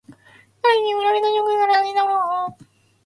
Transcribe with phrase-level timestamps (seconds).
[0.63, 2.57] 彼氏に振られたショックから立ち直る方法。